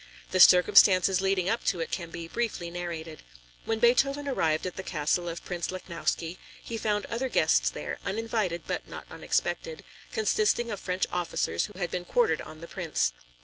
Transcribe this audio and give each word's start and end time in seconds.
The 0.31 0.39
circumstances 0.39 1.21
leading 1.21 1.47
up 1.47 1.63
to 1.65 1.79
it 1.79 1.91
can 1.91 2.09
be 2.09 2.27
briefly 2.27 2.71
narrated. 2.71 3.21
When 3.65 3.77
Beethoven 3.77 4.27
arrived 4.27 4.65
at 4.65 4.75
the 4.75 4.81
castle 4.81 5.29
of 5.29 5.45
Prince 5.45 5.71
Lichnowsky, 5.71 6.39
he 6.63 6.75
found 6.79 7.05
other 7.05 7.29
guests 7.29 7.69
there, 7.69 7.99
uninvited 8.03 8.63
but 8.65 8.87
not 8.87 9.05
unexpected, 9.11 9.83
consisting 10.11 10.71
of 10.71 10.79
French 10.79 11.05
officers 11.11 11.65
who 11.67 11.77
had 11.77 11.91
been 11.91 12.05
quartered 12.05 12.41
on 12.41 12.61
the 12.61 12.67
Prince. 12.67 13.13